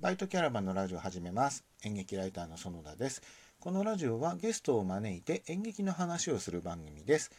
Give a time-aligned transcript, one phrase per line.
[0.00, 1.62] バイトキャラバンのラジオを始めます。
[1.84, 3.20] 演劇ライターの園田です。
[3.60, 7.30] このラジオはゲストを招いて演劇の話をする番組です。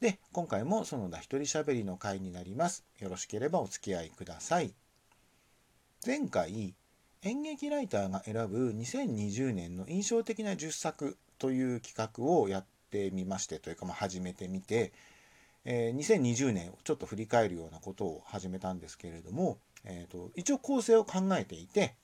[0.00, 2.84] で、今回も園田一人喋りの回になります。
[3.00, 4.72] よろしければお付き合いください。
[6.06, 6.76] 前回、
[7.22, 14.92] 演劇ライターが選ぶ2020年の印象的な10作という企画をやってみましてというか、まあ、始めてみて、
[15.64, 21.94] えー2020年をちょっと振り返るようなことを始めたんですけれども、えーと一応構成を考えていて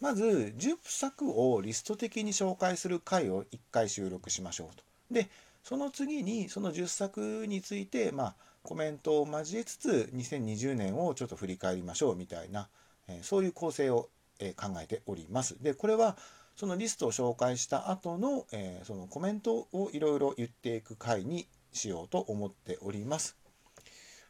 [0.00, 4.82] まず10作をリスト的に紹介する回を1回収録しましょうと。
[5.10, 5.28] で
[5.62, 12.68] その次にその10作について、まあ、コメントを交えつつ2020年をちょっと振り返りましょうみたいな、
[13.08, 15.56] えーそういう構成を、えー考えております。
[15.62, 16.18] でこれは
[16.56, 23.43] そのリストを紹介した後の、えーそのコメントをいろいろ言っていく回にしようと思っております。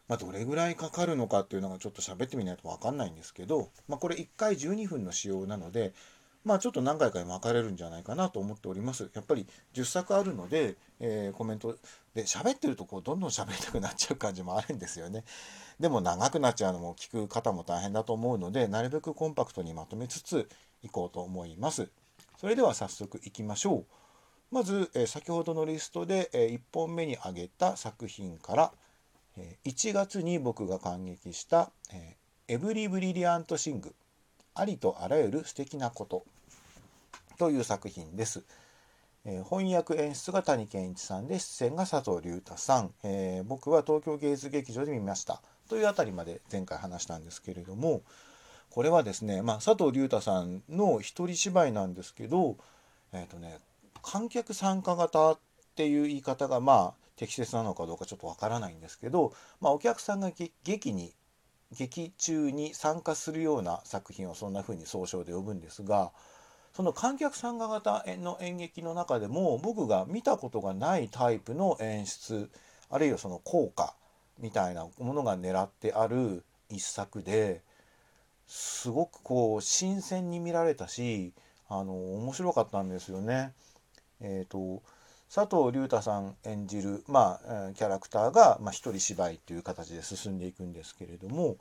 [0.09, 5.95] まあ、どれぐらいかかるのかっていうのがちょっと喋ってみないと分かんないんですけど、まあ、これ1回12分の仕様なので、
[6.45, 9.09] まあ、ちょっと何回かに分かれるんじゃないかなと思っております。
[9.15, 11.79] やっぱり10作あるので、えーコメント
[12.15, 15.25] で喋ってるとこうどんどん喋りたくなっちゃう感じもあるんですよね。
[15.81, 20.47] でも長くなっちゃうのも聞く方も大変だと思うのでなるべくコンパクトにまとめつつ
[20.83, 21.89] いこうと思います。
[22.37, 23.85] それでは早速いきましょう。
[24.51, 28.73] まず、えー先ほどのリストで、え1本目に挙げた作品から、
[29.65, 31.71] 1月に僕が感激した
[32.49, 33.95] 「エブリ・ブリリアント・シング
[34.55, 36.25] ありとあらゆる素敵なこと」
[37.39, 38.45] という作品です。
[39.25, 48.03] 翻訳演出が谷健一さんで出演が佐藤隆太さん、えー僕は東京芸術劇場で見ましたというあたりまで前回話したんですけれども
[48.69, 52.57] これはですね、まあ、佐藤隆太さんの一人芝居なんですけど、
[53.13, 53.61] えーとね、
[54.03, 55.39] 観客参加型っ
[55.75, 60.31] ていう言い方がまあ適切なのかどうかちょっとわからないんですけど、まあ、お客さんが
[60.65, 61.15] 劇に
[61.73, 66.13] 劇中に参加するような作品をそんな風に総称で呼ぶんですが
[66.73, 72.51] その観客参加型の演劇の中でも僕が見たことがないタイプの演出
[72.91, 73.95] あるいはその効果
[74.39, 77.63] みたいなものが狙ってある一作で
[78.47, 81.33] すごくこう新鮮に見られたし
[81.69, 83.53] あの面白かったんですよね。
[84.21, 84.83] えー、と
[85.35, 91.57] 佐藤隆太さん演じる、まあキャラクターが、まあ、一人芝居という形で進んでいくんですけれども、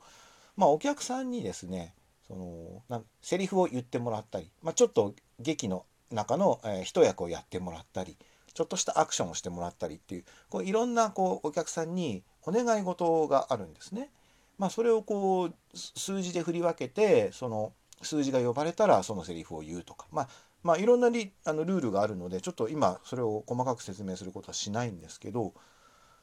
[0.56, 1.92] まあ、お客さんにですね
[2.28, 8.16] そのなセリフを言ってもらったり、まあ、ちょっと劇の中の、えー一役をやってもらったり
[8.54, 14.10] ちょっとしたアクションをしてもらったりっていうこういろんなこうお客さんにお願い事があるんですね。
[14.56, 20.28] まあ、それをこう数字で振り分けてその数字が呼ばれたらそのセリフを言うとか、まあ、
[20.64, 25.52] まあいろんなリあのルールがあるのでちょっと今それを細かく説明することはしないんですけど、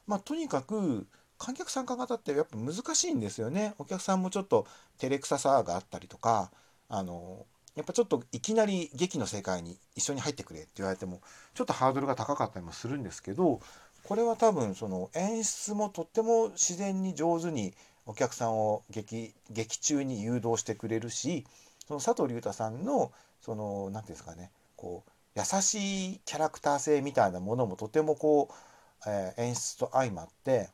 [0.07, 1.07] まあ、とにかく
[1.38, 3.74] 観客参加型ってやっぱ難しいんですよね。
[3.80, 4.68] お客さんもちょっと
[5.00, 6.51] 照れくささがあったりとか
[6.90, 11.22] あのやっぱちょっといきなり劇の世界に一緒に入ってくれって言われても
[11.53, 13.62] ちょっとハードルが高かったりもするんですけど
[14.03, 17.74] これは多分その演出もとっても自然に上手に
[18.06, 21.46] お客さんを劇劇中に誘導してくれるし
[21.88, 30.69] その佐藤隆太さんのその何ていうんですかねこう優しいキャラクター性みたいなものもとてもこう、えー演出と相まって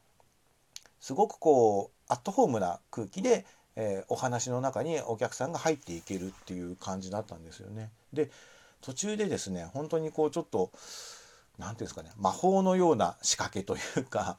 [1.00, 3.46] すごくこうアットホームな空気で、
[3.76, 7.92] えーお話の中にお客さんが入っていけるっていう感じだったんですよね。
[8.14, 8.30] で
[8.82, 10.72] 途中でですね本当にこうちょっと
[11.58, 14.38] 何ていうんですかね魔法のような仕掛けというか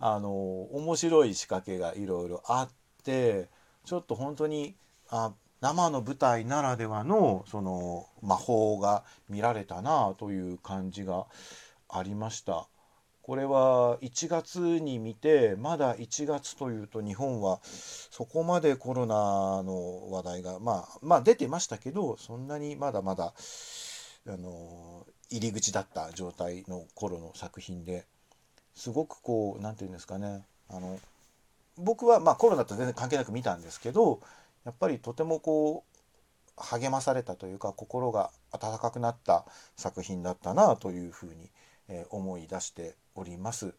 [0.00, 0.30] あの
[0.72, 2.68] 面白い仕掛けがいろいろあっ
[3.04, 3.48] て
[3.84, 4.74] ちょっと本当に
[5.10, 11.26] あ生の舞台ならではのその魔法が見られたなという感じが
[11.88, 12.68] ありました。
[13.28, 23.34] これは1月に見てまだ1月というと日本はそこまでコロナの話題がまあまあ出てましたけどそんなにまだまだ
[24.26, 28.06] あの入り口だった状態の頃の作品で
[28.74, 30.98] すごくこう何て言うんですかねあの
[31.76, 34.20] 僕はまあコロナと全然関係なく見たんですけど
[34.68, 39.46] やっぱりとてもこう励まされたというか心が温かくなった
[39.76, 41.50] 作品だったなというふうに、
[41.88, 43.72] え思い出しております。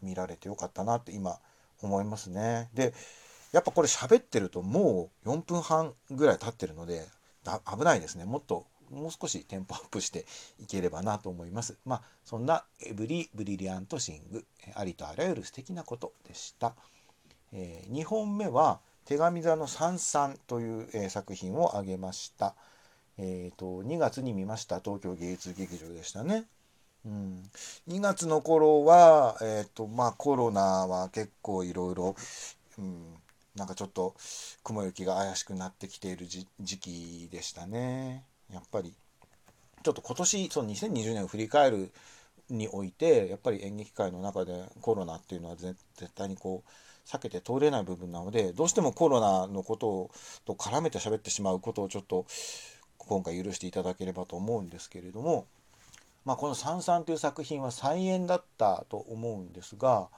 [0.00, 1.40] 見られてよかったなって今
[1.82, 2.70] 思いますね。
[2.72, 2.94] で
[3.52, 7.06] やっぱこれ喋ってるともう4分半ぐらい経ってるので
[7.44, 10.24] 危ないですねもっともう少しテンポアップして
[10.58, 11.76] いければなと思います。
[11.84, 16.74] まあそんなエブリ・ブリリアント・シングありとあらゆる素敵なことでした。
[17.52, 18.80] え2本目は
[19.10, 22.54] 「手紙座の三々」という、えー作品を挙げました。
[23.18, 26.46] えー、と2月に見ました東京芸術劇場でしたね。
[27.04, 27.50] うん、
[27.88, 32.14] 2月の頃は、えーとまあ、コロナは結構いろいろ
[32.78, 33.16] うん
[33.56, 34.14] なんかちょっと
[34.62, 36.46] 雲行きが怪しくなってきている時
[36.78, 38.24] 期でしたね。
[38.52, 38.94] やっぱり
[39.82, 41.90] ちょっと今年その2020年を振り返る
[42.48, 45.74] においてやっぱり演劇界の中でコロナっていうのは絶
[46.14, 46.70] 対にこう
[47.10, 50.10] 避けて通れない部分なのでどうしてもコロナのことを
[50.44, 52.24] と絡めて喋ってしまうことをちょっと
[52.98, 55.46] 今回許していただければと思うんですけれども、
[56.24, 60.08] まあ、この「さんさん」という作品は再演だったと思うんですが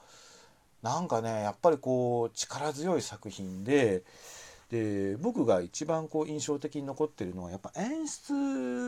[0.83, 4.03] なんかねやっぱりこう力強い作品で
[4.69, 8.33] で僕が一番こう印象的に残ってるのはやっぱ演出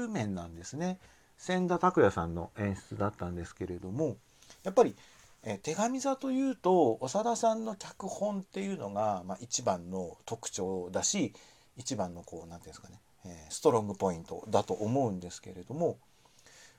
[0.08, 1.00] 面なんですね。
[1.38, 4.16] 千田拓也さんの演出だったんですけれども
[4.64, 4.96] やっぱり
[5.46, 11.34] え手紙座というと長田さんの脚本っていうのが、まあ、一番の特徴だし
[11.78, 15.98] 一番のこう何て言うんですかね、えストロングポイントだと思うんですけれども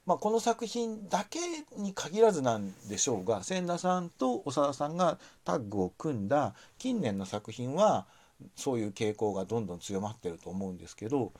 [0.07, 1.41] まあ、この作品だけ
[1.77, 8.07] に限らずなんでしょうが千田さんと長田さんがタッグを組んだ近年の作品は
[8.55, 11.33] そういう傾向がどんどん強まってると思うんですけど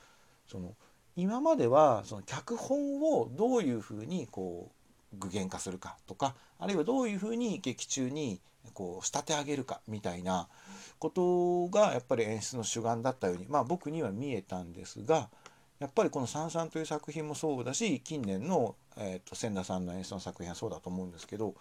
[0.49, 0.75] その
[1.15, 4.76] 今まではその脚本をどういうふうにこう
[5.19, 8.39] 具現化するかとかあるいはどういうふうに劇中に
[8.73, 10.47] こう仕立て上げるかみたいな
[10.99, 15.29] ことがやっぱり演出の主眼だったようにまあ僕には見えたんですが
[15.79, 21.55] やっぱりこの「さんさん」という作品もそうだし近年の、えーと、千田さんの演出の作品はそうだと思うんですけど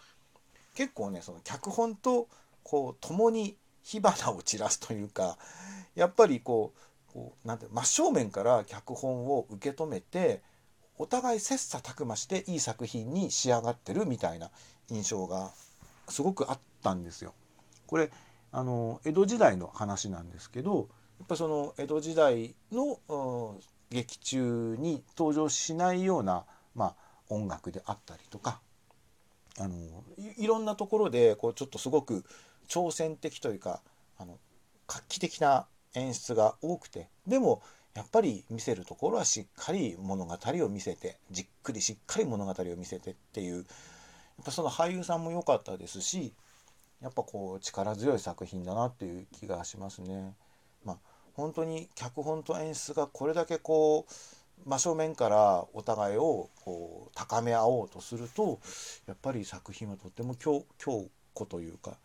[0.75, 2.29] 結構ねその脚本と
[2.63, 5.39] こう共に火花を散らすというか
[5.95, 10.43] やっぱりこうこうなんて真正面から脚本を受け止めて
[10.99, 14.51] お互い切磋琢磨していい作品に仕上がってるみたいな
[14.91, 15.53] 印象が
[16.09, 17.35] すごくあったんですよ。
[17.87, 18.11] これ
[18.53, 20.89] あの江戸時代の話なんですけど
[21.19, 23.61] やっぱその江戸時代の
[23.91, 26.45] 劇中に登場しないような、
[26.75, 26.95] まあ、
[27.29, 28.61] 音楽であったりとか
[29.59, 29.75] あの
[30.37, 32.25] いろんなところでこうちょっとすごく
[32.69, 33.81] 挑戦的というか
[34.19, 34.39] あの
[34.87, 37.63] 画期的な演出が多くてでも
[37.97, 43.65] やっぱり見せるところはしっかり物語を見せてじっくりしっかり物語を見せてっていうやっ
[44.45, 46.35] ぱその俳優さんも良かったですし
[47.01, 50.35] やっぱこう力強い作品だなっていう気がしますね。
[50.85, 50.97] まあ
[51.35, 58.61] 本当に脚本と演出がこれだけこう真正面からお互いをこう高め合おうとすると
[59.07, 61.97] やっぱり作品はとっても強強固というか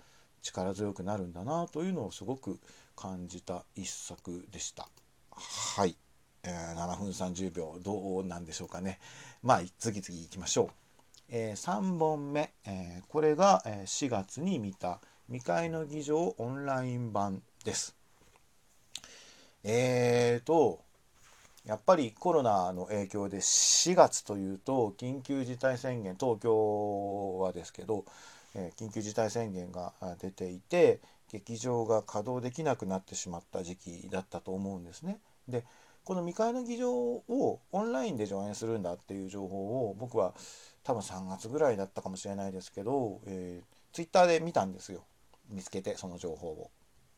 [0.41, 2.59] 力強くなるんだなというのをすごく
[2.95, 4.87] 感じた一作でした。
[5.75, 5.95] はい、
[6.43, 8.99] えー、7分30秒どうなんでしょうかね。
[9.41, 10.69] まあ次々いきましょう。
[11.29, 17.95] えー、3本目、えー、これが4月に見た「未開の議場オンライン版」です。
[19.63, 20.83] えーと、
[21.65, 28.05] やっぱりコロナの影響で4月というと緊急事態宣言東京はですけど、
[28.55, 30.99] え、緊急事態宣言が出ていて
[31.31, 35.19] 劇場が稼働できなくなってしまった時期だったと思うんですね。
[35.47, 35.65] で
[36.03, 40.33] この未開の議場をオンラインで上演するんだっていう情報を僕は
[40.83, 45.03] 多分3月ぐらいだったかもしれないですけど、えー、ツイッターで見たんですよ
[45.49, 46.71] 見つけてその情報を。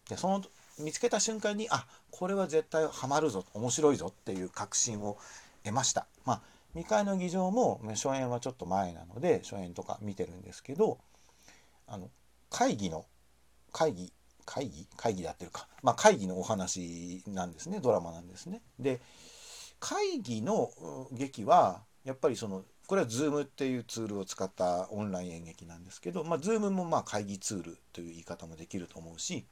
[0.09, 0.41] でその
[0.79, 5.17] 見つけた瞬間にあこれは絶対ハマるぞ面白いぞっていう確信を
[5.63, 6.07] 得ました。
[6.25, 6.41] まあ
[6.73, 10.97] 未開の議場も初演はちょっと前なので初演とか見てるんですけど
[11.87, 12.09] あの
[12.49, 13.05] 会議の
[13.71, 14.11] 会議
[14.45, 14.87] 会議？
[14.97, 18.61] 会議でやってるか、まあ、会議のお話なんですねドラマなんですね。
[18.79, 19.01] で
[19.79, 20.71] 会議の
[21.11, 29.45] 劇はやっぱりそのこれは Zoom っていうツールを使ったオンライン演劇なんですけど、まあ、Zoom もまあ会議ツールという言い方もできると思うし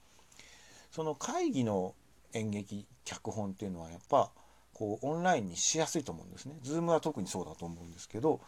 [0.91, 1.95] その会議の
[2.33, 4.31] 演劇脚本っていうのはやっぱ
[4.73, 6.55] こうオンラインにしやすいと思うんですね。
[6.63, 8.41] Zoom は特にそうだと思うんですけど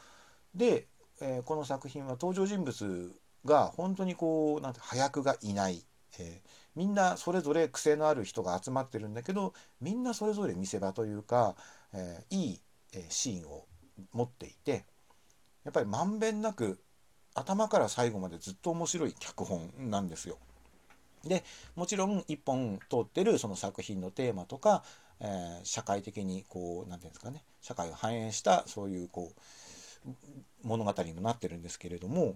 [0.56, 0.88] で、
[1.22, 3.12] えー、この作品は登場人物
[3.46, 5.84] が本当にこうなんて早くがいない、
[6.20, 11.56] えー、みんなそれぞれ癖のある人が集まってるんだけどみんなそれぞれ見せ場というか、
[11.94, 12.62] えー、いい、
[12.94, 13.66] えシーンを
[14.12, 14.86] 持っていて
[15.64, 16.80] やっぱりまんべんなく
[17.36, 20.38] 頭から最後までずっと面白い脚本なんですよ。
[21.24, 21.44] で
[21.76, 24.84] もちろん一本通ってるその作品のテーマとか、
[25.22, 29.32] えー、社会的にこう何て言うんですかね社会を反映したそういうこ
[30.06, 30.10] う
[30.64, 32.36] 物語にもなってるんですけれども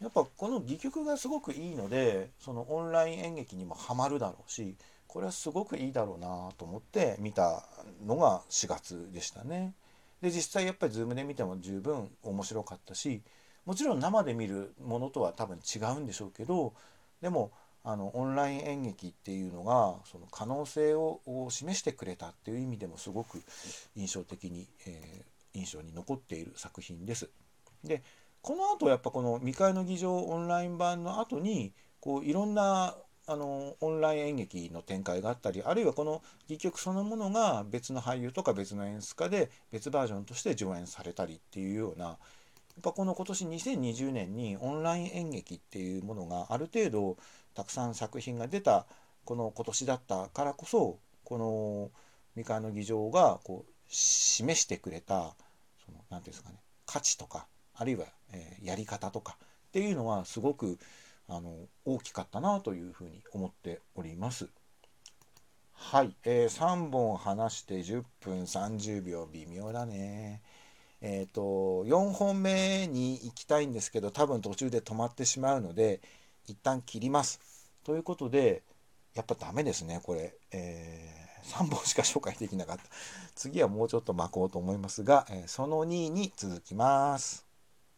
[0.00, 7.62] やっぱこの戯曲がすごくいいのでそのオンライン演劇にもハマるだろうしこれはすごくいいだろうなと思って見た
[8.04, 9.74] のが4月でしたね。
[10.20, 13.22] で実際やっぱり Zoom で見ても十分面白かったし
[13.66, 16.72] もちろん生で見るものとは多分違うんでしょうけど
[17.20, 17.52] でも
[17.84, 21.20] あのオンライン演劇っていうのがその可能性を
[21.50, 23.42] 示してくれたっていう意味でもすごく
[23.94, 27.28] 印象的に、えー、印象に残っている作品です。
[27.84, 28.02] で
[28.44, 32.94] この後やっぱこの「未開の議場」オンライン版の後にこういろんな
[33.26, 42.16] あのオンライン演劇の展開があったりあるいはこの戯曲そのものが別の俳優とか別の演出家で別バージョンとして上演されたりっていうようなやっ
[42.82, 47.16] ぱこの今年2020年にオンライン演劇っていうものがある程度
[47.54, 48.84] たくさん作品が出た
[49.24, 51.90] この今年だったからこそこの
[52.36, 55.34] 三河の議場がこう示してくれた
[55.86, 60.78] その何て言うんですかね価値とかあるいは、えー、やり方とかっていうのはすごく
[61.28, 64.48] あの大きかったなというふうに思っております。
[65.72, 70.42] はい、えー、3本話して10分30秒微妙だね。
[71.00, 76.00] えっ、ー、と4本目に行きたいんですけど多分途中で止まってしまうので
[76.46, 77.40] 一旦切ります。
[77.84, 78.62] ということで
[79.14, 80.34] やっぱダメですねこれ。
[80.52, 82.84] えー、3本しか紹介できなかった。
[83.34, 87.44] 次はもうちょっと巻こうと思いますが、えその2に続きます。